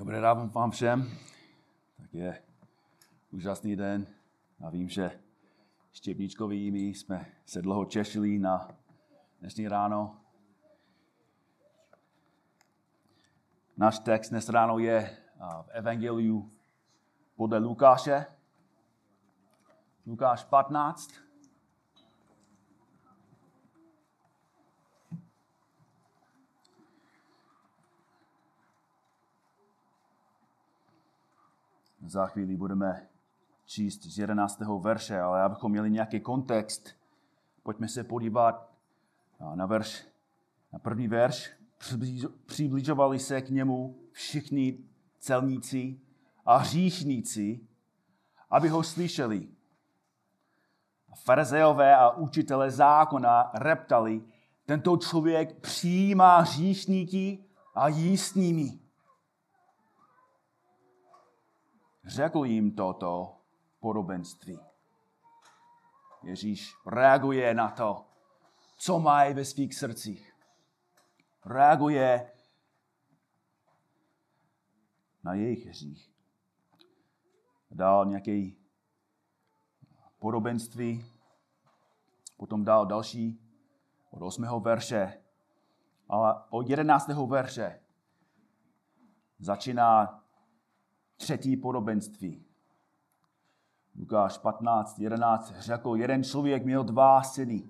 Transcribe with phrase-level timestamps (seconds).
[0.00, 1.10] Dobré ráno vám všem.
[1.96, 2.42] Tak je
[3.30, 4.06] úžasný den.
[4.60, 5.20] Já vím, že
[5.92, 8.68] Štěpničkovi my jsme se dlouho češili na
[9.40, 10.16] dnešní ráno.
[13.76, 15.16] Náš text dnes ráno je
[15.62, 16.50] v Evangeliu
[17.36, 18.26] podle Lukáše.
[20.06, 21.29] Lukáš 15.
[32.06, 33.06] Za chvíli budeme
[33.66, 34.60] číst z 11.
[34.80, 36.88] verše, ale abychom měli nějaký kontext,
[37.62, 38.70] pojďme se podívat
[39.54, 40.06] na verš,
[40.72, 41.52] na první verš.
[42.46, 44.78] Přibližovali se k němu všichni
[45.18, 46.00] celníci
[46.46, 47.60] a hříšníci,
[48.50, 49.48] aby ho slyšeli.
[51.14, 54.22] Farizejové a učitele zákona reptali,
[54.66, 58.78] tento člověk přijímá hříšníky a jí s nimi.
[62.10, 63.36] Řekl jim toto
[63.80, 64.60] podobenství.
[66.22, 68.06] Ježíš reaguje na to,
[68.76, 70.32] co mají ve svých srdcích.
[71.44, 72.32] Reaguje
[75.24, 76.12] na jejich hřích.
[77.70, 78.50] Dal nějaké
[80.18, 81.06] podobenství,
[82.36, 83.40] potom dal další
[84.10, 84.60] od 8.
[84.60, 85.22] verše,
[86.08, 87.08] ale od 11.
[87.08, 87.80] verše
[89.38, 90.19] začíná
[91.20, 92.42] třetí podobenství.
[93.98, 97.62] Lukáš 15, 11 řekl, jeden člověk měl dva syny.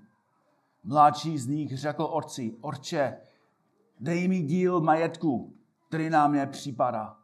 [0.84, 3.20] Mladší z nich řekl otci, orče,
[4.00, 5.54] dej mi díl majetku,
[5.88, 7.16] který nám nepřipadá.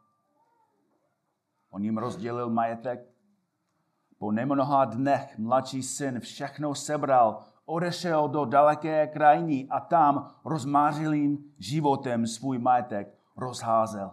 [1.69, 3.07] On jim rozdělil majetek.
[4.17, 12.27] Po nemnoha dnech mladší syn všechno sebral, odešel do daleké krajiny a tam rozmářilým životem
[12.27, 14.11] svůj majetek rozházel.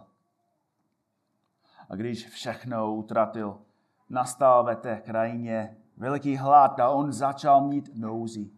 [1.89, 3.61] A když všechno utratil,
[4.09, 8.51] nastal ve té krajině veliký hlad a on začal mít nouzi.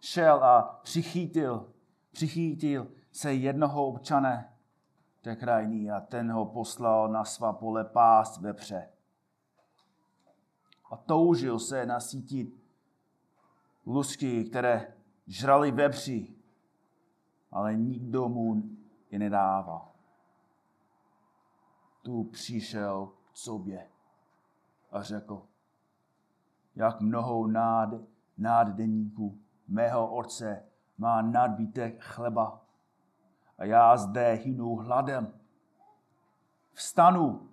[0.00, 1.72] Šel a přichytil,
[2.12, 4.52] přichytil se jednoho občane
[5.20, 8.88] té krajiny a ten ho poslal na svá pole pást vepře.
[10.90, 12.60] A toužil se nasítit
[13.86, 14.94] lusky, které
[15.26, 16.34] žrali vepři,
[17.52, 18.62] ale nikdo mu
[19.10, 19.90] je nedával
[22.02, 23.88] tu přišel k sobě
[24.90, 25.42] a řekl,
[26.76, 27.90] jak mnoho nád,
[28.38, 29.38] náddeníků
[29.68, 30.62] mého otce
[30.98, 32.62] má nadbytek chleba
[33.58, 35.32] a já zde hynu hladem.
[36.72, 37.48] Vstanu,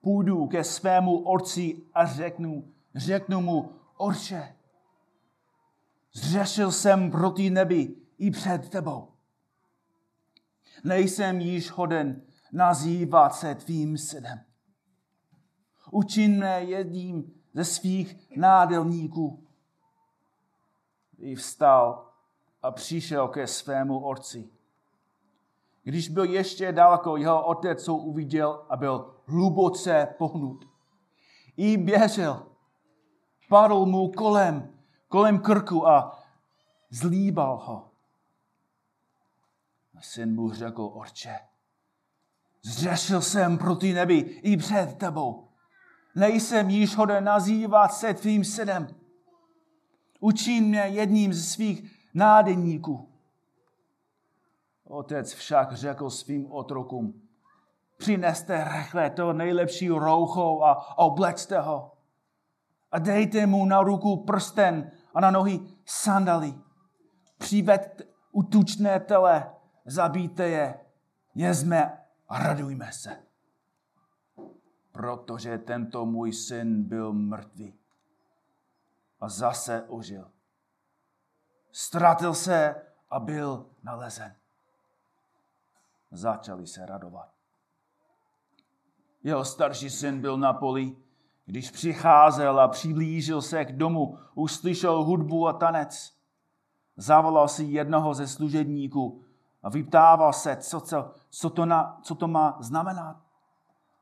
[0.00, 4.56] půjdu ke svému otci a řeknu, řeknu mu, orče,
[6.12, 9.08] zřešil jsem proti nebi i před tebou.
[10.84, 14.40] Nejsem již hoden nazývat se tvým synem.
[15.90, 19.46] Učinné jedním ze svých nádelníků.
[21.18, 22.12] I vstal
[22.62, 24.50] a přišel ke svému otci.
[25.82, 30.64] Když byl ještě daleko, jeho otec ho uviděl a byl hluboce pohnut.
[31.56, 32.46] I běžel,
[33.48, 36.18] padl mu kolem, kolem krku a
[36.90, 37.90] zlíbal ho.
[39.96, 41.38] A syn mu řekl, orče,
[42.64, 45.48] Zřešil jsem proti nebi i před tebou.
[46.14, 48.88] Nejsem již hoden nazývat se tvým synem.
[50.20, 53.08] Učin mě jedním ze svých nádeníků.
[54.84, 57.22] Otec však řekl svým otrokům,
[57.96, 61.92] přineste rychle to nejlepší roucho a oblečte ho.
[62.92, 66.54] A dejte mu na ruku prsten a na nohy sandaly.
[67.38, 69.50] Přiveďte utučné tele,
[69.86, 70.80] zabijte je,
[71.34, 72.01] jezme
[72.32, 73.22] a radujme se.
[74.92, 77.74] Protože tento můj syn byl mrtvý
[79.20, 80.30] a zase ožil.
[81.72, 82.74] Ztratil se
[83.10, 84.36] a byl nalezen.
[86.10, 87.28] Začali se radovat.
[89.22, 90.96] Jeho starší syn byl na poli,
[91.44, 96.16] když přicházel a přiblížil se k domu, uslyšel hudbu a tanec.
[96.96, 99.24] Zavolal si jednoho ze služebníků
[99.62, 103.16] a vyptával se, co, co, co, to, na, co to má znamenat.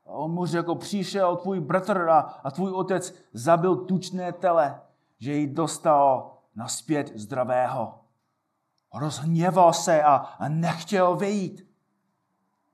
[0.05, 4.81] A on mu řekl, přišel tvůj bratr a, a tvůj otec zabil tučné tele,
[5.19, 7.99] že ji dostal naspět zdravého.
[8.93, 11.67] Rozhněval se a, a nechtěl vyjít.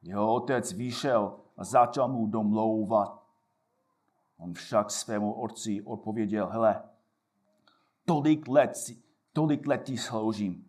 [0.01, 3.23] Jeho otec vyšel a začal mu domlouvat.
[4.37, 6.83] On však svému otci odpověděl, hele,
[8.05, 8.91] tolik let,
[9.33, 10.67] tolik let ti sloužím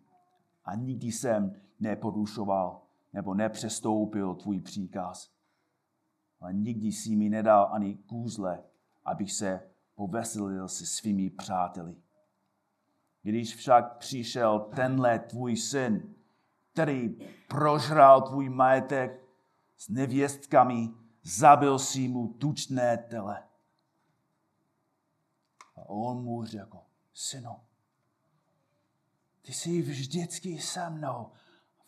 [0.65, 2.81] a nikdy jsem neporušoval
[3.13, 5.31] nebo nepřestoupil tvůj příkaz.
[6.41, 8.63] ale nikdy si mi nedal ani kůzle,
[9.05, 11.95] abych se poveselil se svými přáteli.
[13.21, 16.15] Když však přišel tenhle tvůj syn,
[16.73, 17.17] který
[17.47, 19.23] prožral tvůj majetek
[19.77, 20.89] s nevěstkami,
[21.23, 23.43] zabil si mu tučné tele.
[25.75, 26.77] A on mu řekl,
[27.13, 27.55] synu,
[29.41, 31.31] ty jsi vždycky se mnou.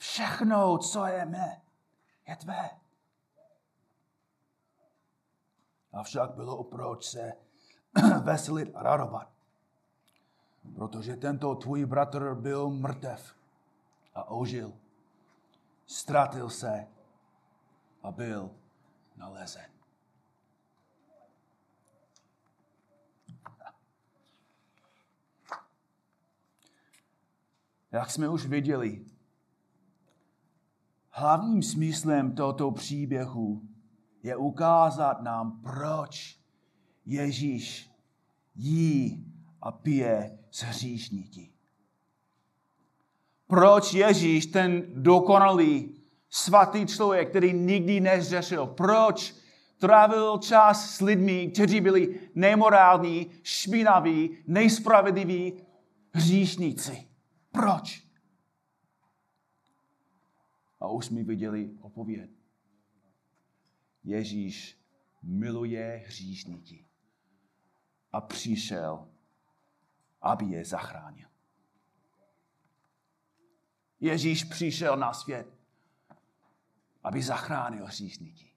[0.01, 1.61] Všechno, co je mé,
[2.27, 2.69] je tvé.
[5.93, 7.33] Avšak bylo proč se
[8.23, 9.29] veselit a radovat.
[10.75, 13.35] Protože tento tvůj bratr byl mrtev
[14.15, 14.73] a ožil.
[15.85, 16.87] Ztratil se
[18.03, 18.51] a byl
[19.15, 19.71] nalezen.
[27.91, 29.10] Jak jsme už viděli,
[31.11, 33.61] hlavním smyslem tohoto příběhu
[34.23, 36.37] je ukázat nám, proč
[37.05, 37.91] Ježíš
[38.55, 39.25] jí
[39.61, 41.49] a pije s hříšníky.
[43.47, 49.35] Proč Ježíš, ten dokonalý, svatý člověk, který nikdy nezřešil, proč
[49.77, 55.53] trávil čas s lidmi, kteří byli nemorální, špinaví, nejspravedliví
[56.13, 57.07] hříšníci.
[57.51, 58.10] Proč?
[60.81, 62.29] A už jsme viděli opověd.
[64.03, 64.81] Ježíš
[65.23, 66.85] miluje hříšníky
[68.11, 69.07] a přišel,
[70.21, 71.27] aby je zachránil.
[73.99, 75.47] Ježíš přišel na svět,
[77.03, 78.51] aby zachránil hříšníky.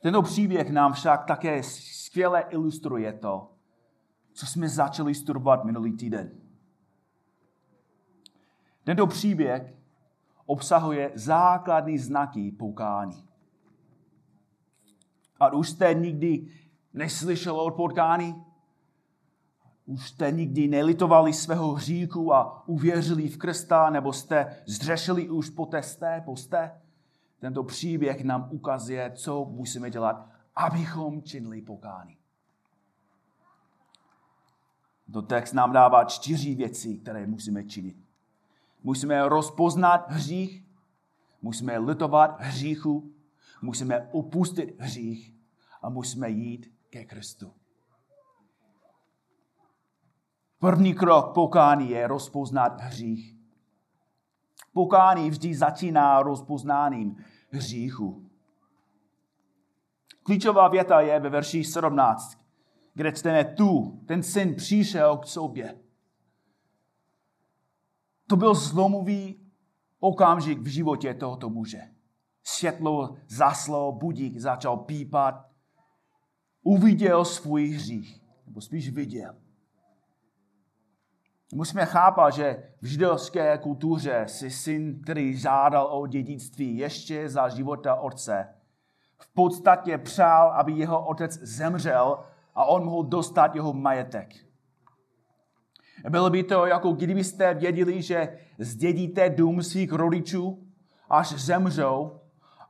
[0.00, 3.56] Tento příběh nám však také skvěle ilustruje to,
[4.32, 6.43] co jsme začali studovat minulý týden.
[8.84, 9.74] Tento příběh
[10.46, 13.24] obsahuje základní znaky poukání.
[15.40, 16.46] A už jste nikdy
[16.94, 18.44] neslyšeli o potkání?
[19.86, 25.66] Už jste nikdy nelitovali svého hříku a uvěřili v Krista, nebo jste zřešili už po
[25.66, 26.80] testé, poste?
[27.38, 32.18] Tento příběh nám ukazuje, co musíme dělat, abychom činili pokání.
[35.12, 38.03] To text nám dává čtyři věci, které musíme činit.
[38.84, 40.64] Musíme rozpoznat hřích,
[41.42, 43.14] musíme litovat hříchu,
[43.62, 45.34] musíme opustit hřích
[45.82, 47.52] a musíme jít ke Kristu.
[50.58, 53.36] První krok pokání je rozpoznat hřích.
[54.72, 58.30] Pokání vždy začíná rozpoznáním hříchu.
[60.22, 62.44] Klíčová věta je ve verši 17
[62.94, 65.78] kde čteme tu, ten syn přišel k sobě.
[68.26, 69.50] To byl zlomový
[70.00, 71.80] okamžik v životě tohoto muže.
[72.42, 75.34] Světlo zaslo, budík začal pípat.
[76.62, 79.34] Uviděl svůj hřích, nebo spíš viděl.
[81.54, 87.94] Musíme chápat, že v židovské kultuře si syn, který žádal o dědictví ještě za života
[87.94, 88.54] otce,
[89.18, 92.24] v podstatě přál, aby jeho otec zemřel
[92.54, 94.43] a on mohl dostat jeho majetek.
[96.08, 100.66] Bylo by to, jako kdybyste věděli, že zdědíte dům svých rodičů,
[101.10, 102.20] až zemřou,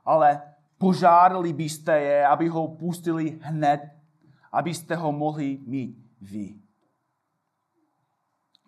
[0.05, 0.41] ale
[0.77, 3.81] požádali byste je, aby ho pustili hned,
[4.51, 6.55] abyste ho mohli mít vy.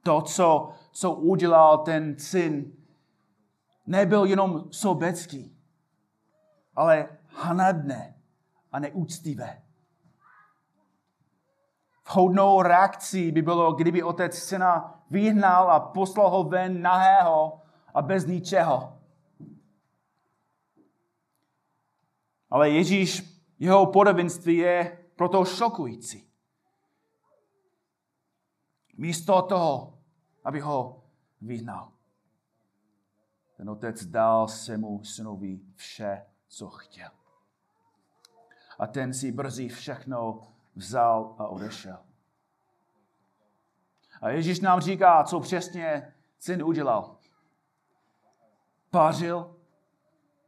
[0.04, 2.72] To, co, co udělal ten syn,
[3.88, 5.58] nebyl jenom sobecký,
[6.76, 8.16] ale hanebné
[8.72, 9.62] a neúctivé.
[12.10, 17.62] Vhodnou reakcí by bylo, kdyby otec syna vyhnal a poslal ho ven nahého
[17.94, 19.00] a bez ničeho.
[22.50, 23.24] Ale Ježíš,
[23.60, 26.28] jeho podobenství je proto šokující.
[28.98, 30.00] Místo toho,
[30.44, 31.04] aby ho
[31.42, 31.92] vyhnal.
[33.58, 37.10] Ten otec dal svému synovi vše, co chtěl.
[38.80, 40.42] A ten si brzy všechno
[40.78, 41.98] vzal a odešel.
[44.22, 47.18] A Ježíš nám říká, co přesně syn udělal.
[48.90, 49.56] Pařil,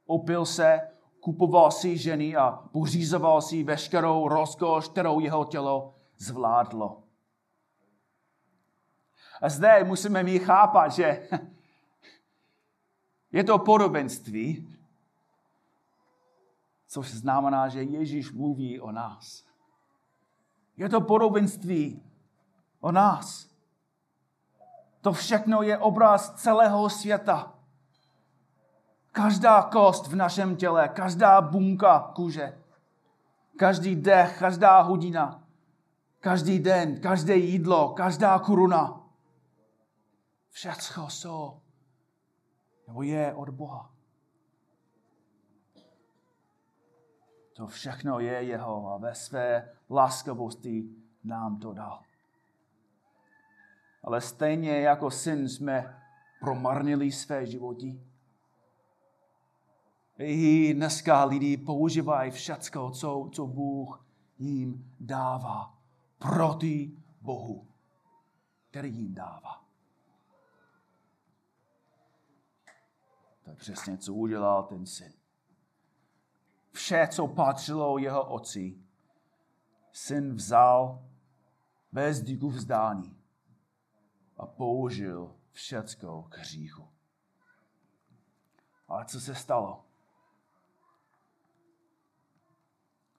[0.05, 0.81] opil se,
[1.19, 7.03] kupoval si ženy a pořizoval si veškerou rozkoš, kterou jeho tělo zvládlo.
[9.41, 11.29] A zde musíme mi chápat, že
[13.31, 14.75] je to podobenství,
[16.87, 19.48] což znamená, že Ježíš mluví o nás.
[20.79, 22.03] Je to podobenství
[22.79, 23.49] o nás.
[25.01, 27.53] To všechno je obraz celého světa.
[29.11, 32.59] Každá kost v našem těle, každá bunka kůže,
[33.57, 35.43] každý dech, každá hodina,
[36.19, 39.01] každý den, každé jídlo, každá koruna.
[40.49, 41.61] Všecko jsou,
[42.87, 43.91] nebo je od Boha.
[47.53, 50.89] To všechno je jeho a ve své laskavosti
[51.23, 52.03] nám to dal.
[54.03, 56.01] Ale stejně jako syn jsme
[56.39, 58.01] promarnili své životy.
[60.17, 64.05] I dneska lidi používají všecko, co, co Bůh
[64.37, 65.77] jim dává
[66.17, 67.67] proti Bohu,
[68.69, 69.63] který jim dává.
[73.43, 75.13] To je přesně, co udělal ten syn.
[76.71, 78.77] Vše, co patřilo jeho otci,
[79.91, 81.09] syn vzal
[81.91, 83.23] bez díku vzdání
[84.37, 86.89] a použil všecko k hříchu.
[88.87, 89.85] Ale co se stalo?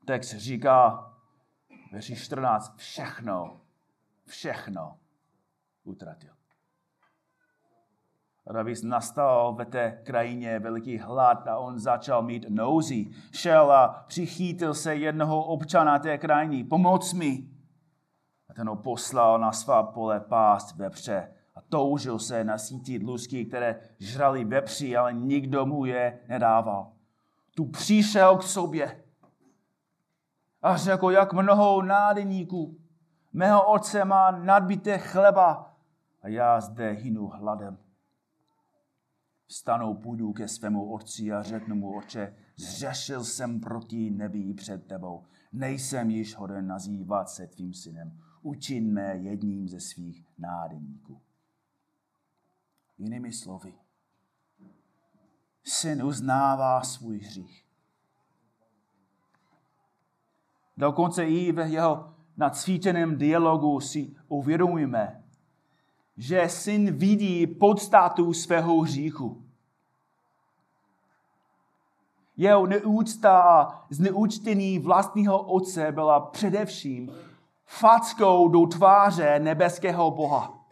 [0.07, 1.11] Text říká,
[1.93, 3.61] verši 14, všechno,
[4.27, 5.01] všechno
[5.85, 6.40] utratil.
[8.53, 13.15] Navíc nastal ve té krajině veliký hlad a on začal mít nouzí.
[13.33, 16.65] Šel a přichytil se jednoho občana té krajiny.
[16.65, 17.49] Pomoc mi!
[18.49, 23.81] A ten ho poslal na svá pole pást vepře a toužil se nasítit lusky, které
[23.99, 26.93] žrali vepři, ale nikdo mu je nedával.
[27.55, 29.03] Tu přišel k sobě
[30.63, 32.77] a řekl, jak mnoho nádeníků.
[33.33, 35.75] Mého otce má nadbité chleba
[36.23, 37.79] a já zde hynu hladem.
[39.51, 45.25] Vstanou, půjdu ke svému otci a řeknu mu, oče, zřešil jsem proti nebi před tebou.
[45.53, 48.21] Nejsem již hoden nazývat se tvým synem.
[48.43, 51.21] Učin mé jedním ze svých nádeníků.
[52.99, 53.75] Jinými slovy,
[55.65, 57.67] syn uznává svůj hřích.
[60.77, 65.20] Dokonce i v jeho nacvítěném dialogu si uvědomíme,
[66.21, 69.43] že syn vidí podstatu svého hříchu.
[72.37, 77.13] Jeho neúcta a zneučtění vlastního otce byla především
[77.65, 80.67] fackou do tváře nebeského Boha.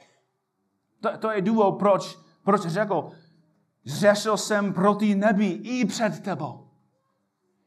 [1.00, 3.10] To, to je důvod, proč, proč řekl,
[3.84, 6.68] zřešil jsem proti nebi i před tebou.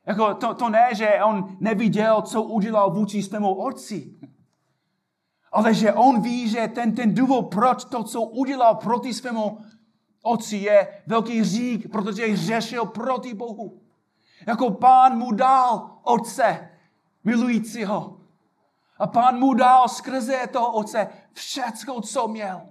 [0.06, 4.14] Jako to, to ne, že on neviděl, co udělal vůči svému otci.
[5.52, 9.58] Ale že on ví, že ten, ten důvod, proč to, co udělal proti svému
[10.24, 13.82] otci, je velký řík, protože řešil proti Bohu.
[14.48, 16.70] Jako pán mu dal otce
[17.24, 18.18] milujícího.
[18.98, 22.62] A pán mu dal skrze toho otce všecko, co měl.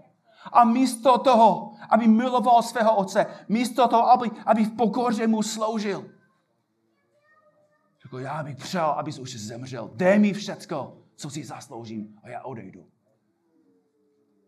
[0.52, 6.04] A místo toho, aby miloval svého otce, místo toho, aby, aby v pokoře mu sloužil,
[8.02, 9.90] Řekl, já bych přál, abys už zemřel.
[9.94, 12.90] Dej mi všecko, co si zasloužím a já odejdu.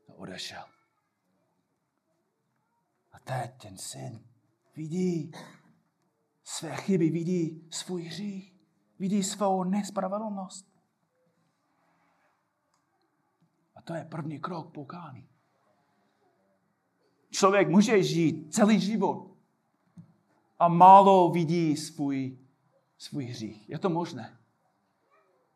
[0.09, 0.64] A odešel.
[3.12, 4.25] A teď ten syn
[4.76, 5.33] vidí
[6.45, 8.55] své chyby, vidí svůj hřích,
[8.99, 10.67] vidí svou nespravedlnost.
[13.75, 15.29] A to je první krok pokání.
[17.31, 19.37] Člověk může žít celý život
[20.59, 22.38] a málo vidí svůj
[22.99, 23.69] svůj hřích.
[23.69, 24.42] Je to možné.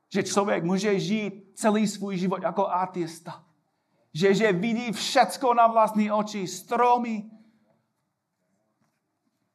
[0.08, 3.44] Že člověk může žít celý svůj život jako ateista.
[4.12, 7.30] Že, že vidí všecko na vlastní oči, stromy,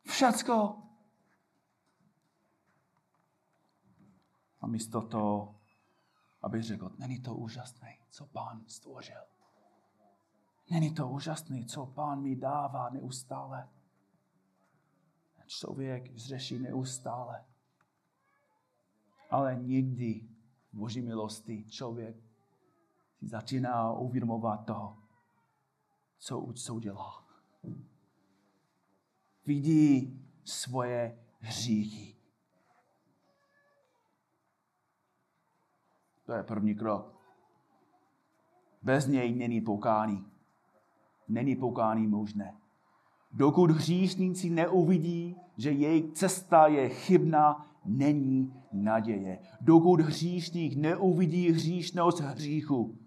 [0.07, 0.77] všecko.
[4.61, 5.55] A místo toho,
[6.41, 9.21] aby řekl, není to úžasné, co pán stvořil.
[10.69, 13.69] Není to úžasné, co pán mi dává neustále.
[15.47, 17.45] Člověk zřeší neustále
[19.31, 20.30] ale někdy v
[20.73, 22.15] boží milosti člověk
[23.19, 24.97] si začíná uvědomovat toho,
[26.17, 27.23] co, co udělal.
[29.45, 32.15] Vidí svoje hříchy.
[36.25, 37.21] To je první krok.
[38.81, 40.31] Bez něj není pokání.
[41.27, 42.57] Není pokání možné.
[43.31, 49.39] Dokud hříšníci neuvidí, že jejich cesta je chybná, není naděje.
[49.61, 52.97] Dokud hříšník neuvidí hříšnost hříchu,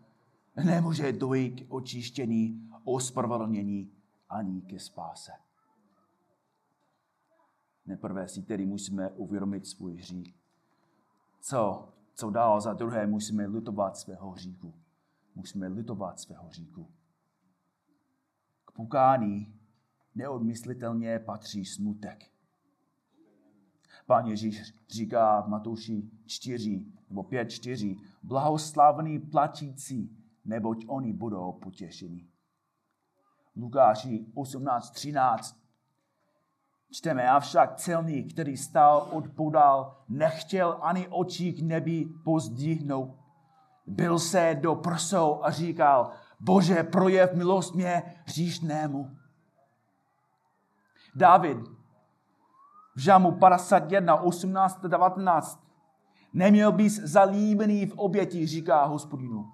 [0.64, 3.92] nemůže dojít k očištění, ospravedlnění
[4.28, 5.32] ani ke spáse.
[7.86, 10.34] Neprvé si tedy musíme uvědomit svůj hřích.
[11.40, 14.74] Co, co dál za druhé, musíme litovat svého hříchu.
[15.34, 16.90] Musíme litovat svého hříchu.
[18.64, 19.60] K pokání
[20.14, 22.33] neodmyslitelně patří smutek.
[24.06, 32.26] Pán Ježíš říká v Matouši 4 nebo 5, 4, blahoslavný platící, neboť oni budou potěšeni.
[33.56, 35.64] Lukáši 18, 13
[36.94, 43.18] čteme, avšak celník, který stál odpodal, nechtěl ani očí k nebi pozdvihnout.
[43.86, 49.16] Byl se do prsou a říkal, Bože, projev milost mě hříšnému.
[51.14, 51.58] David
[52.94, 55.64] v Žamu 51, 18, 19.
[56.32, 59.50] Neměl bys zalíbený v oběti, říká hospodinu.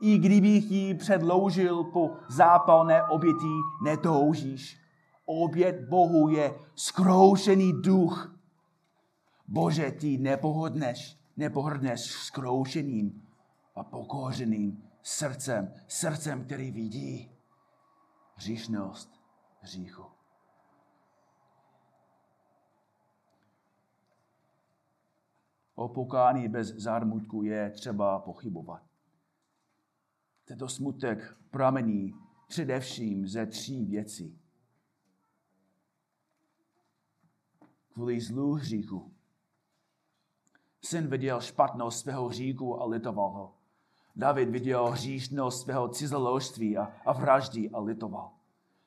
[0.00, 4.80] I kdybych ji předloužil po zápalné oběti, netoužíš.
[5.24, 8.36] Obět Bohu je skroušený duch.
[9.48, 13.22] Bože, ty nepohodneš, nepohodneš skroušeným
[13.76, 17.30] a pokořeným srdcem, srdcem, který vidí
[18.36, 19.20] hříšnost
[19.60, 20.09] hříchu.
[25.80, 28.82] O pokání bez zármutku je třeba pochybovat.
[30.44, 32.14] Tento smutek pramení
[32.48, 34.40] především ze tří věcí.
[37.92, 39.12] Kvůli zlu hříchu.
[40.82, 43.54] Syn viděl špatnost svého hříchu a litoval ho.
[44.16, 48.32] David viděl hříšnost svého cizoložství a, a vraždí a litoval.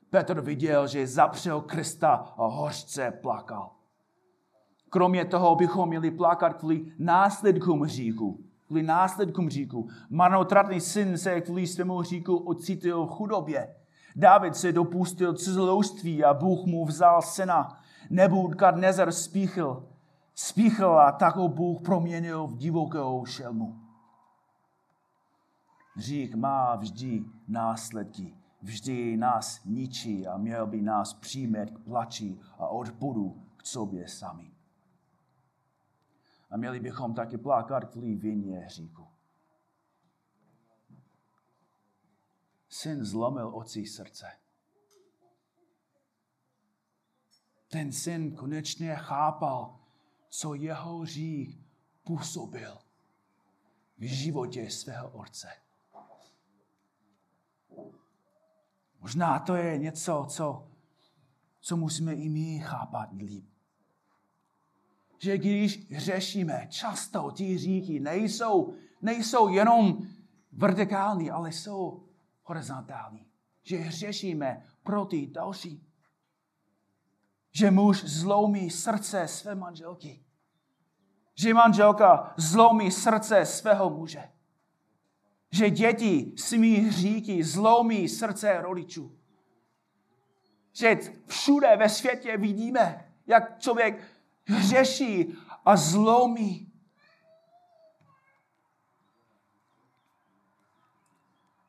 [0.09, 3.82] Petr viděl, že zapřel Krista a hořce plakal.
[4.93, 8.45] Kromě toho bychom měli plakat kvůli následkům hříchu.
[8.67, 9.89] Kvůli následkům hříchu.
[10.09, 13.75] Marnotratný syn se kvůli svému hříchu ocítil v chudobě.
[14.15, 17.79] David se dopustil cizoložství a Bůh mu vzal syna.
[18.09, 19.89] Nebudkadnezar spíchl.
[20.35, 23.75] Spíchl a tak ho Bůh proměnil v divokou šelmu.
[25.95, 28.33] Hřích má vždy následky.
[28.61, 34.52] Vždy nás ničí a měl by nás přijmet k plači a odpudu k sobě sami.
[36.53, 39.07] A měli bychom taky plákat kvůli vině hříku.
[42.69, 44.31] Syn zlomil oci srdce.
[47.67, 49.79] Ten syn konečně chápal,
[50.29, 51.59] co jeho hřích
[52.03, 52.77] působil
[53.97, 55.47] v životě svého otce.
[58.99, 60.71] Možná to je něco, co,
[61.59, 63.52] co musíme i my chápat líp
[65.23, 69.97] že když řešíme, často ty říky nejsou, nejsou jenom
[70.51, 72.03] vertikální, ale jsou
[72.43, 73.25] horizontální.
[73.61, 75.87] Že řešíme pro ty další.
[77.51, 80.23] Že muž zlomí srdce své manželky.
[81.35, 84.29] Že manželka zlomí srdce svého muže.
[85.51, 89.17] Že děti svými hříky zlomí srdce rodičů.
[90.73, 94.12] Že všude ve světě vidíme, jak člověk
[94.45, 96.73] hřeší a zlomí.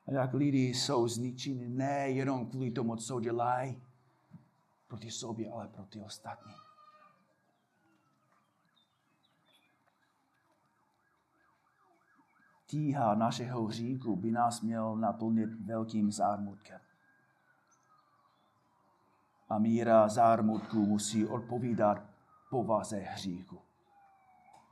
[0.07, 3.81] A jak lidi jsou zničeni nejenom kvůli tomu, co dělají
[4.87, 6.53] proti sobě, ale proti ostatní.
[12.67, 16.81] Tíha našeho hříku by nás měl naplnit velkým zármutkem.
[19.49, 22.14] A míra zármutku musí odpovídat
[22.55, 23.61] povaze hříchu.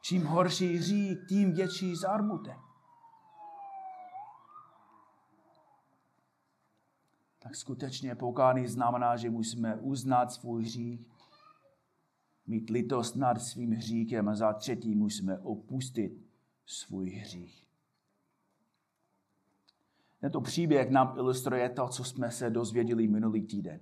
[0.02, 2.58] Čím horší hřích, tím větší zármutek.
[7.39, 11.08] Tak skutečně pokání znamená, že musíme uznat svůj hřích,
[12.48, 16.13] mít litost nad svým hříkem a za třetí musíme opustit
[16.65, 17.67] svůj hřích.
[20.19, 23.80] Tento příběh nám ilustruje to, co jsme se dozvěděli minulý týden.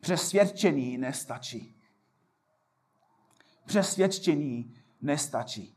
[0.00, 1.83] Přesvědčení nestačí
[3.66, 5.76] přesvědčení nestačí.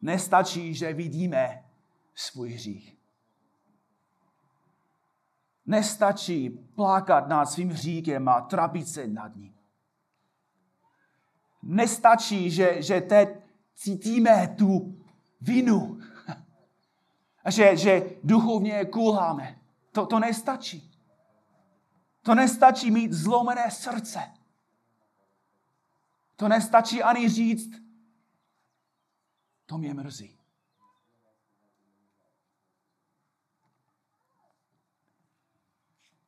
[0.00, 1.64] Nestačí, že vidíme
[2.14, 2.96] svůj hřích.
[5.66, 9.54] Nestačí plákat nad svým hříkem a trapit se nad ním.
[11.62, 13.28] Nestačí, že, že teď
[13.74, 14.98] cítíme tu
[15.40, 15.98] vinu
[17.44, 19.58] a že, že duchovně kulháme.
[19.92, 20.92] To, to nestačí.
[22.22, 24.20] To nestačí mít zlomené srdce.
[26.36, 27.82] To nestačí ani říct,
[29.66, 30.38] to mě mrzí.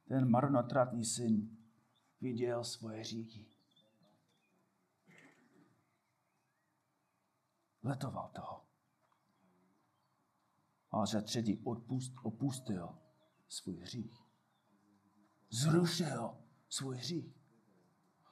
[0.09, 1.57] Ten marnotratný syn
[2.21, 3.47] viděl svoje říky.
[7.83, 8.65] Letoval toho.
[10.91, 12.99] A za třetí odpust, opustil
[13.49, 14.19] svůj hřích.
[15.51, 16.37] Zrušil
[16.69, 17.41] svůj hřích.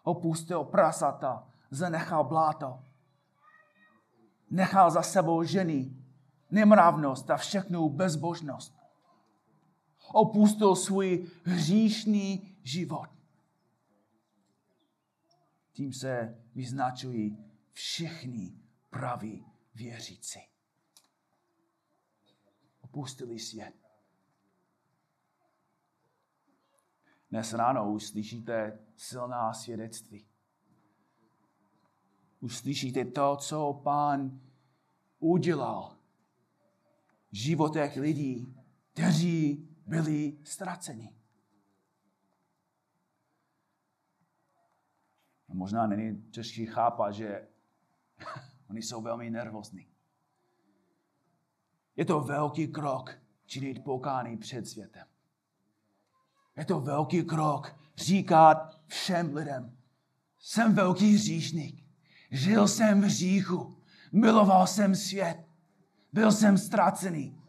[0.03, 2.85] Opustil prasata, zanechal bláto.
[4.51, 5.97] Nechal za sebou ženy,
[6.51, 8.75] nemravnost a všechnu bezbožnost.
[10.13, 13.09] Opustil svůj hříšný život.
[15.73, 17.39] Tím se vyznačují
[17.73, 20.41] všichni praví věřící.
[22.81, 23.75] Opustili svět.
[27.31, 30.32] Dnes ráno už slyšíte silná svědectví.
[32.43, 34.41] Už slyšíte to, co pán
[35.19, 35.97] udělal
[37.31, 38.57] v životech lidí,
[38.93, 41.15] kteří byli ztraceni.
[45.49, 47.49] A možná není těžký chápat, že
[48.71, 49.87] oni jsou velmi nervózní.
[51.97, 55.07] Je to velký krok činit pokání před světem.
[56.57, 59.79] Je to velký krok říkat všem lidem,
[60.39, 61.82] jsem velký hříšník,
[62.33, 63.77] žil jsem v hříchu,
[64.13, 65.47] miloval jsem svět,
[66.13, 67.43] byl jsem ztracený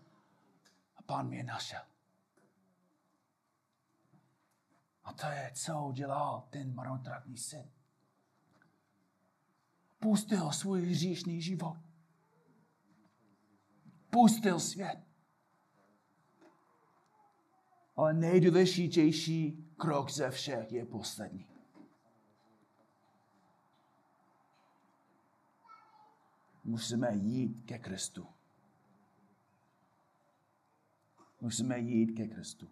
[0.96, 1.82] a pán mě našel.
[5.04, 7.72] A to je, co udělal ten marnotratný syn.
[10.00, 11.78] Pustil svůj hříšný život.
[14.10, 15.00] Pustil svět.
[17.96, 21.53] Ale nejdůležitější krok ze všech je poslední.
[26.64, 28.28] Musíme jít ke Kristu.
[31.42, 32.68] Musíme jít ke Kristu.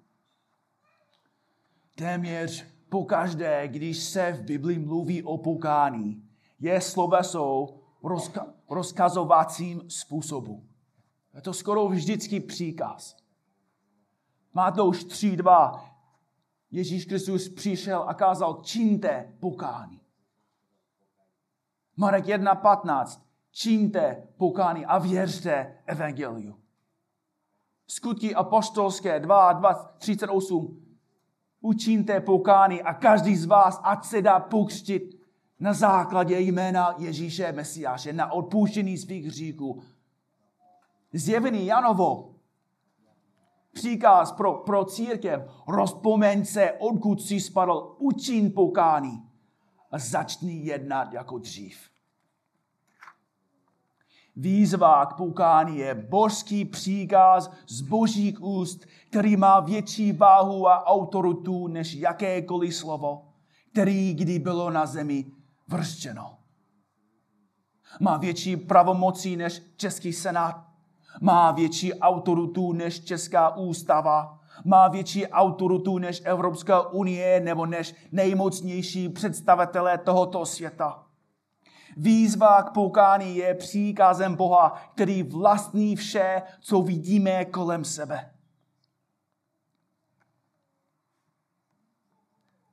[1.96, 7.68] Téměř pokaždé, když se v Biblii mluví o pokání, je sloveso
[8.04, 10.66] rozka- rozkazovacím způsobu.
[11.34, 13.18] Je to skoro vždycky příkaz.
[14.54, 15.92] Máte už 3.2.
[16.72, 20.02] Ježíš Kristus přišel a kázal, čiňte pokání.
[21.98, 23.22] Marek 1.15.
[23.52, 26.56] Čiňte pokání a věřte evangeliu.
[27.88, 30.78] Skutky apostolské 2.38.
[31.62, 35.22] Učiňte pokání a každý z vás, ať se dá pokřtit
[35.60, 39.82] na základě jména Ježíše Mesiáše na odpuštění svých hříků.
[41.14, 42.36] Zjevený Janovo,
[43.72, 49.30] příkaz pro, pro církev, rozpomeň se, odkud si spadl, učin pokání
[49.92, 51.92] a začni jednat jako dřív.
[54.36, 61.68] Výzva k pokání je božský příkaz z božích úst, který má větší váhu a autoritu
[61.68, 63.22] než jakékoliv slovo,
[63.72, 65.26] který kdy bylo na zemi
[65.68, 66.38] vrštěno.
[68.00, 70.66] Má větší pravomocí než Český senát.
[71.22, 74.40] Má větší autoritu než Česká ústava.
[74.66, 81.04] Má větší autoritu než Evropská unie nebo než nejmocnější představitelé tohoto světa.
[81.98, 88.34] Výzva k poukání je příkazem Boha, který vlastní vše, co vidíme kolem sebe.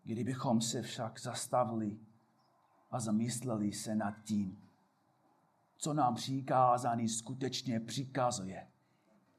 [0.04, 1.96] Kdybychom se však zastavili
[2.90, 4.59] a zamysleli se nad tím,
[5.78, 8.66] co nám přikázání skutečně přikazuje.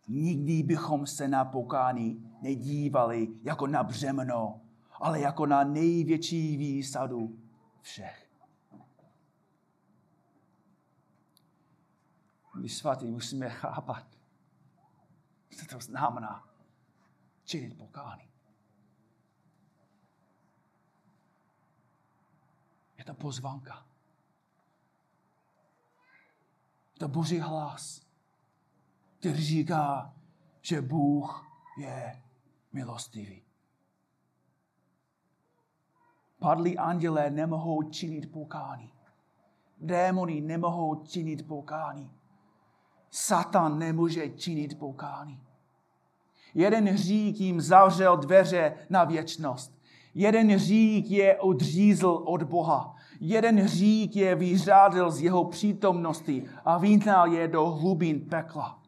[0.07, 4.61] Nikdy bychom se na pokání nedívali jako na břemno,
[4.99, 7.39] ale jako na největší výsadu
[7.81, 8.28] všech.
[12.59, 14.05] My svatý musíme chápat,
[15.57, 16.47] co to znamená
[17.43, 18.29] činit pokání.
[22.97, 23.85] Je to pozvanka.
[26.93, 28.01] Je to boží hlas,
[29.19, 30.13] který říká,
[30.61, 31.45] že Bůh
[31.77, 32.23] je
[32.73, 33.43] milostivý.
[36.39, 38.93] Padlí andělé nemohou činit pokání.
[39.77, 42.18] Démoni nemohou činit pokání.
[43.11, 45.39] Satan nemůže činit pokání.
[46.53, 49.79] Jeden hřích jim zavřel dveře na věčnost.
[50.15, 52.95] Jeden hřích je odřízl od Boha.
[53.19, 58.79] Jeden hřích je vyřádil z jeho přítomnosti a vyhnal je do hlubin pekla.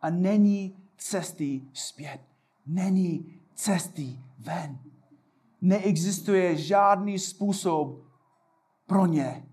[0.00, 2.20] A není cesty zpět.
[2.66, 4.78] Není cesty ven.
[5.60, 8.02] Neexistuje žádný způsob
[8.86, 9.46] pro ně.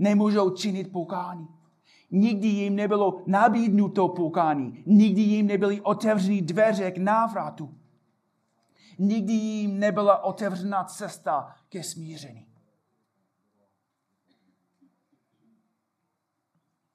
[0.00, 1.48] Nemůžou činit pokání.
[2.10, 4.82] Nikdy jim nebylo nabídnuto pokání.
[4.86, 7.74] Nikdy jim nebyly otevřeny dveře k návratu
[9.00, 12.46] nikdy jim nebyla otevřena cesta ke smíření.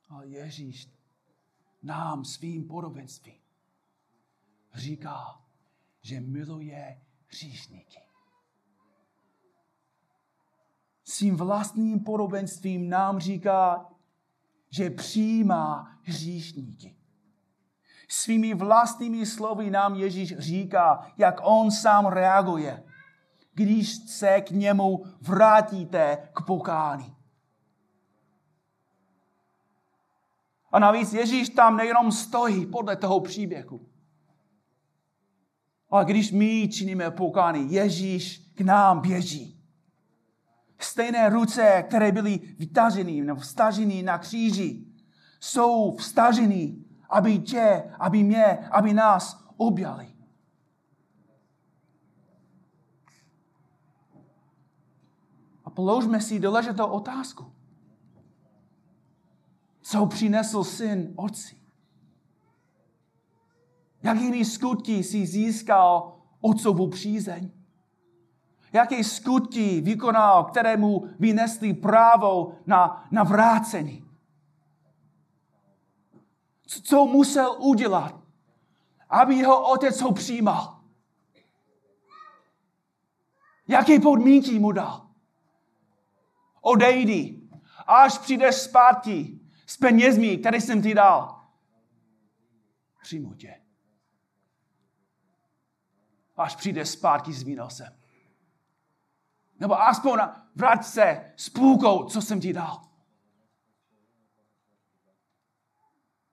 [0.10, 0.90] Ale Ježíš
[1.84, 3.42] nám svým podobenstvím
[4.74, 5.42] říká,
[6.02, 8.05] že miluje hříšníky.
[11.16, 13.86] Svým vlastním podobenstvím nám říká,
[14.70, 16.96] že přijímá hříšníky.
[18.10, 22.84] Svými vlastními slovy nám Ježíš říká, jak on sám reaguje,
[23.54, 27.16] když se k němu vrátíte k pokání.
[30.72, 33.90] A navíc Ježíš tam nejenom stojí podle toho příběhu.
[35.90, 39.55] Ale když my činíme pokání, Ježíš k nám běží.
[40.86, 44.86] Stejné ruce, které byly vytaženy nebo vstaženy na kříži,
[45.40, 46.76] jsou vstaženy,
[47.10, 50.08] aby tě, aby mě, aby nás objali.
[55.66, 57.52] A položme si důležitou otázku.
[59.82, 61.58] Co přinesl syn otci?
[64.04, 67.55] Jakými skutky si získal otcovu přízeň?
[68.76, 74.06] Jaké skutky vykonal, kterému vynesli právo na, na vrácení?
[76.84, 78.16] Co musel udělat,
[79.10, 80.82] aby jeho otec ho přijímal?
[83.68, 85.08] Jaké podmínky mu dal?
[86.62, 87.42] Odejdi,
[87.88, 91.48] až přijdeš zpátky s penězmi, které jsem ti dal.
[93.02, 93.62] Přijmu tě.
[96.38, 98.05] Až přijde zpátky s výnosem.
[99.60, 100.20] Nebo aspoň
[100.56, 102.82] vrať se s půlkou, co jsem ti dal.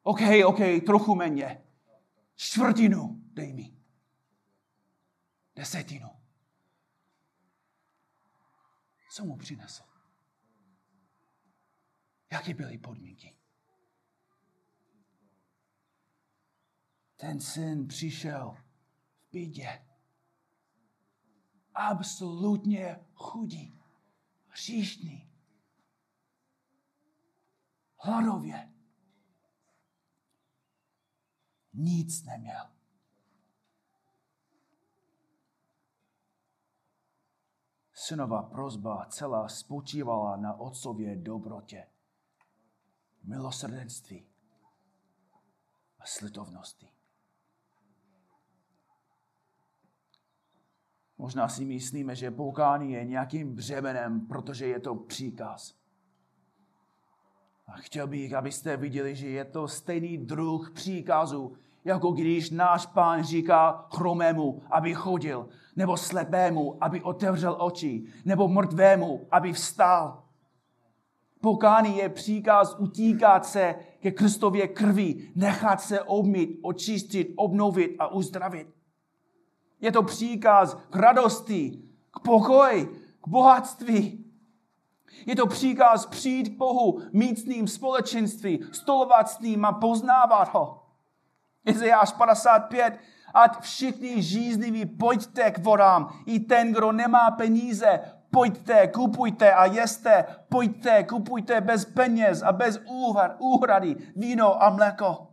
[0.02, 1.64] OK, OK, trochu méně.
[2.36, 3.76] Čtvrtinu dej mi.
[5.56, 6.08] Desetinu.
[9.10, 9.82] Co mu přinesl?
[12.32, 13.36] Jaké byly podmínky?
[17.16, 18.56] Ten syn přišel
[19.18, 19.91] v bídě.
[21.74, 23.80] Absolutně chudí,
[24.48, 25.30] hříšný,
[27.96, 28.72] hladově.
[31.72, 32.70] Nic neměl.
[37.92, 41.86] Synová prozba celá spočívala na otcově dobrotě
[43.22, 44.26] milosrdenství
[45.98, 47.01] a slitovnosti.
[51.22, 55.74] Možná si myslíme, že poukání je nějakým břemenem, protože je to příkaz.
[57.66, 61.52] A chtěl bych, abyste viděli, že je to stejný druh příkazu,
[61.84, 69.26] jako když náš pán říká chromému, aby chodil, nebo slepému, aby otevřel oči, nebo mrtvému,
[69.30, 70.22] aby vstal.
[71.40, 78.81] Pokání je příkaz utíkat se ke Kristově krvi, nechat se obmít, očistit, obnovit a uzdravit.
[79.82, 82.86] Je to příkaz k radosti, k pokoji,
[83.24, 84.24] k bohatství.
[85.26, 87.00] Je to příkaz přijít k Bohu,
[87.46, 90.82] ním společenství, stolovat s ním a poznávat ho.
[91.66, 92.98] Izajáš 55,
[93.34, 100.24] ať všichni žízniví pojďte k vodám, i ten, kdo nemá peníze, pojďte, kupujte a jeste,
[100.48, 102.80] pojďte, kupujte bez peněz a bez
[103.38, 105.31] úhrady víno a mléko.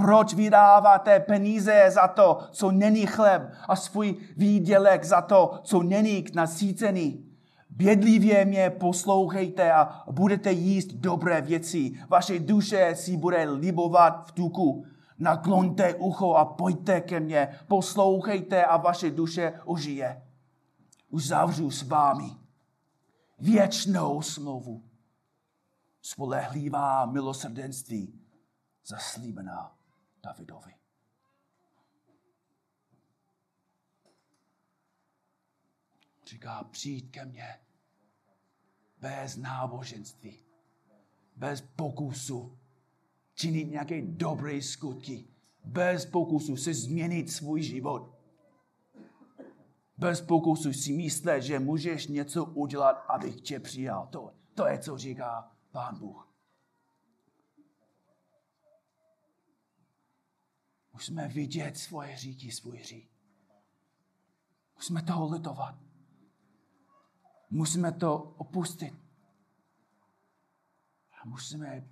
[0.00, 6.22] Proč vydáváte peníze za to, co není chleb a svůj výdělek za to, co není
[6.22, 7.26] k nasícení?
[7.70, 11.92] Bědlivě mě poslouchejte a budete jíst dobré věci.
[12.08, 14.84] Vaše duše si bude libovat v tuku.
[15.18, 17.48] Nakloňte ucho a pojďte ke mně.
[17.68, 20.22] Poslouchejte a vaše duše užije.
[21.10, 22.30] Uzavřu s vámi
[23.38, 24.82] věčnou smlouvu.
[26.02, 28.20] Spolehlivá milosrdenství
[28.86, 29.79] zaslíbená
[30.22, 30.74] Davidovi.
[36.26, 37.60] Říká, přijď ke mně
[38.98, 40.44] bez náboženství,
[41.36, 42.58] bez pokusu
[43.34, 45.28] činit nějaké dobré skutky,
[45.64, 48.20] bez pokusu se změnit svůj život
[50.00, 54.08] bez pokusu si myslet, že můžeš něco udělat, abych tě přijal.
[54.10, 56.29] To, to je, co říká Pán Bůh.
[61.00, 63.10] Musíme vidět svoje říky, svůj hřích.
[64.76, 65.74] Musíme toho litovat.
[67.50, 68.94] Musíme to opustit.
[71.22, 71.88] A musíme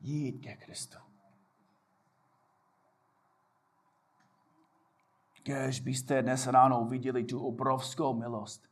[0.00, 0.98] jít ke Kristu.
[5.42, 8.68] Kež byste dnes ráno viděli tu obrovskou milost,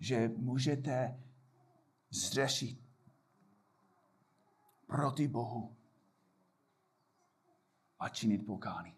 [0.00, 1.22] že můžete
[2.10, 2.80] zřešit
[4.86, 5.76] proti Bohu
[8.04, 8.94] a činit pokání.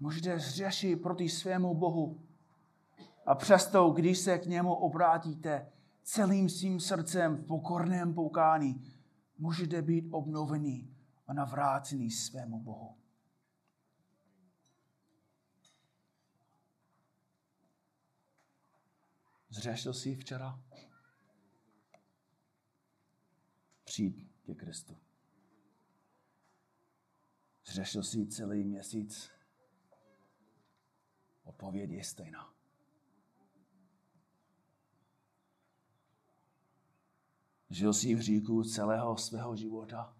[0.00, 2.26] Můžete zřešit proti svému Bohu.
[3.26, 5.72] A přesto, když se k němu obrátíte
[6.02, 8.92] celým svým srdcem v pokorném poukání,
[9.38, 10.96] můžete být obnovený
[11.26, 12.96] a navrácený svému Bohu.
[19.50, 20.60] Zřešil jsi včera?
[23.88, 24.96] Přijď ke Kristu.
[27.64, 29.30] Zřešil jsi celý měsíc?
[31.44, 32.54] Odpověď je stejná.
[37.70, 40.16] Žil jsi v říku celého svého života?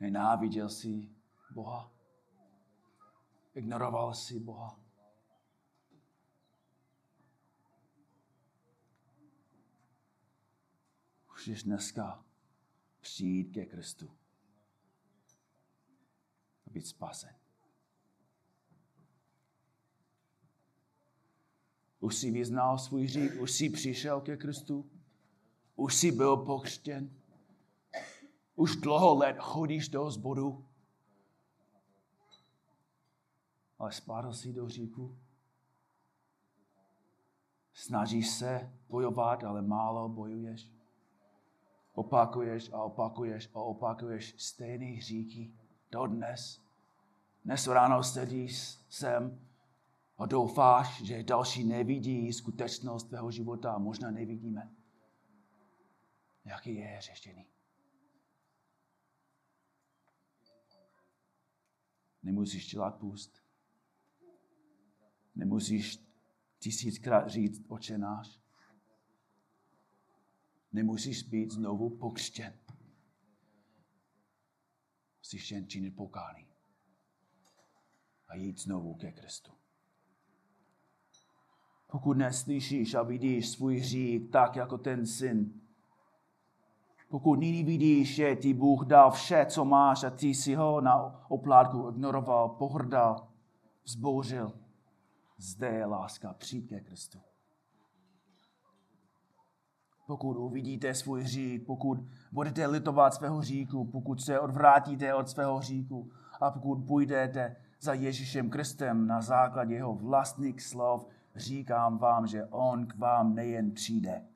[0.00, 1.08] Nenáviděl jsi
[1.50, 1.92] Boha?
[3.54, 4.87] Ignoroval jsi Boha?
[11.48, 12.24] Můžeš dneska
[13.00, 14.10] přijít ke Kristu
[16.66, 17.34] a být spasen.
[22.00, 24.90] Už jsi vyznal svůj hřích, už jsi přišel ke Kristu,
[25.76, 27.10] už jsi byl pokřtěn,
[28.54, 30.68] už dlouho let chodíš do zboru,
[33.78, 35.18] ale spadl jsi do říku.
[37.72, 40.77] Snažíš se bojovat, ale málo bojuješ.
[41.98, 45.52] Opakuješ a opakuješ a opakuješ stejný hříky
[45.90, 46.62] dodnes.
[47.44, 49.40] Dnes ráno sedíš sem
[50.18, 54.70] a doufáš, že další nevidí skutečnost tvého života a možná nevidíme.
[56.44, 57.46] Jaký je řešení?
[62.22, 63.42] Nemusíš dělat půst.
[65.34, 65.98] Nemusíš
[66.58, 68.37] tisíckrát říct oče náš.
[70.78, 72.52] Nemusíš být znovu pokřtěn.
[75.18, 76.46] Musíš jen činit pokání
[78.28, 79.52] a jít znovu ke Kristu.
[81.86, 85.60] Pokud neslyšíš a vidíš svůj hřích tak jako ten syn,
[87.08, 91.24] pokud nyní vidíš, že ti Bůh dal vše, co máš a ty si ho na
[91.30, 93.28] oplátku ignoroval, pohrdal,
[93.84, 94.52] vzbouřil,
[95.38, 97.27] zde je láska, přijď ke Kristu.
[100.08, 101.98] Pokud uvidíte svůj hřích, pokud
[102.32, 108.50] budete litovat svého hříku, pokud se odvrátíte od svého hříku a pokud půjdete za Ježíšem
[108.50, 114.26] Kristem na základě jeho vlastních slov, říkám vám, že on k vám nejen přijde,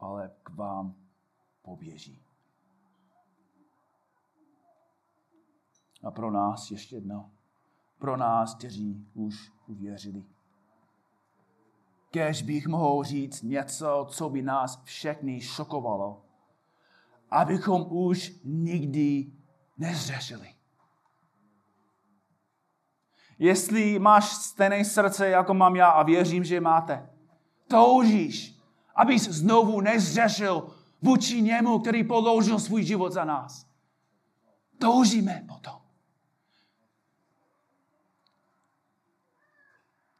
[0.00, 0.94] ale k vám
[1.62, 2.22] poběží.
[6.02, 7.30] A pro nás ještě jedno,
[7.98, 10.33] pro nás, kteří už uvěřili.
[12.14, 16.22] Kež bych mohl říct něco, co by nás všechny šokovalo,
[17.30, 19.32] abychom už nikdy
[19.78, 20.54] nezřešili.
[23.38, 27.10] Jestli máš stejné srdce, jako mám já a věřím, že máte,
[27.68, 28.58] toužíš,
[28.94, 30.70] abys znovu nezřešil
[31.02, 33.66] vůči němu, který položil svůj život za nás.
[34.78, 35.80] Toužíme potom.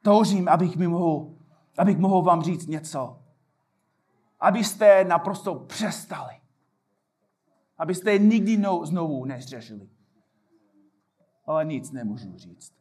[0.02, 1.33] Toužím, abych mi mohl
[1.78, 3.22] abych mohl vám říct něco.
[4.40, 6.40] Abyste naprosto přestali.
[7.78, 9.90] Abyste nikdy no, znovu nezřešili.
[11.46, 12.74] Ale nic nemůžu říct.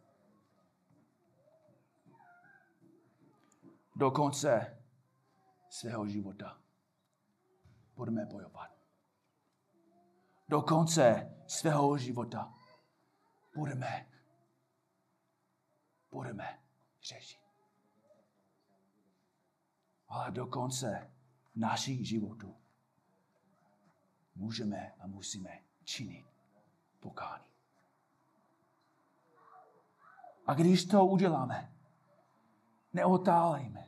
[3.96, 4.78] Do konce
[5.70, 6.58] svého života
[7.96, 8.70] budeme bojovat.
[10.50, 12.54] Do konce svého života
[13.56, 14.08] budeme,
[16.12, 16.60] budeme
[17.02, 17.43] řešit
[20.14, 21.12] ale do konce
[21.56, 22.56] našich životů
[24.36, 25.50] můžeme a musíme
[25.84, 26.26] činit
[27.00, 27.44] pokání.
[30.48, 31.72] A když to uděláme,
[32.94, 33.88] neotálejme.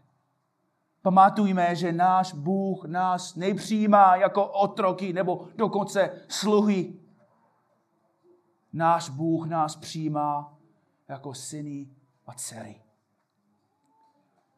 [1.01, 6.99] Pamatujme, že náš Bůh nás nepřijímá jako otroky nebo dokonce sluhy.
[8.73, 10.57] Náš Bůh nás přijímá
[11.07, 11.89] jako syny
[12.27, 12.81] a dcery.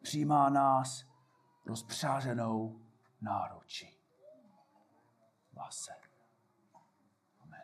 [0.02, 1.07] Přijímá nás
[1.68, 2.82] rozpřáženou
[3.22, 3.98] náručí.
[5.58, 5.92] Lásce.
[7.40, 7.64] Amen.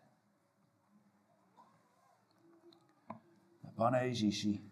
[3.75, 4.71] Pane Ježíši,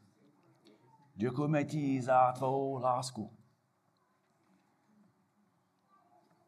[1.15, 3.37] děkujeme ti za tvou lásku.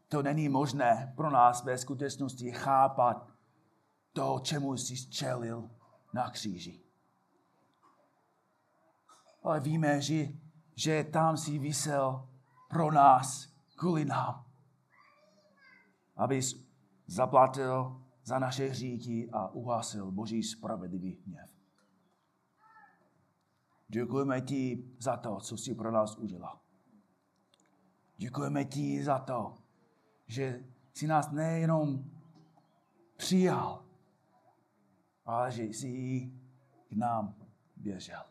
[0.08, 3.32] To není možné pro nás ve skutečnosti chápat
[4.14, 5.70] to, čemu jsi čelil
[6.14, 6.84] na kříži.
[9.44, 10.28] Ale víme, že,
[10.76, 12.33] že tam si vysel
[12.74, 14.46] pro nás, kvůli nám.
[16.16, 16.68] Abys
[17.08, 21.50] zaplatil za naše hříky a uhasil Boží spravedlivý hněv.
[23.88, 26.60] Děkujeme ti za to, co jsi pro nás udělal.
[28.18, 29.58] Děkujeme ti za to,
[30.28, 30.64] že
[30.94, 32.12] jsi nás nejenom
[33.18, 33.86] přijal,
[35.26, 36.32] ale že jsi
[36.90, 37.36] k nám
[37.76, 38.24] běžel.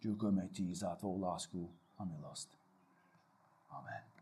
[0.00, 2.55] Děkujeme ti za tvou lásku a milost.
[3.76, 4.15] Amen.